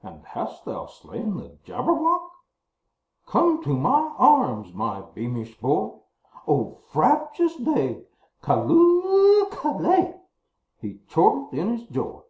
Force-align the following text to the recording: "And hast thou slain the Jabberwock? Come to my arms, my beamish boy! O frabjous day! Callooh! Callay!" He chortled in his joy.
"And 0.00 0.24
hast 0.24 0.64
thou 0.64 0.86
slain 0.86 1.38
the 1.38 1.58
Jabberwock? 1.64 2.30
Come 3.26 3.64
to 3.64 3.76
my 3.76 4.14
arms, 4.16 4.72
my 4.72 5.00
beamish 5.00 5.58
boy! 5.58 5.98
O 6.46 6.78
frabjous 6.92 7.56
day! 7.56 8.04
Callooh! 8.44 9.50
Callay!" 9.50 10.20
He 10.80 11.00
chortled 11.08 11.52
in 11.52 11.78
his 11.78 11.88
joy. 11.88 12.20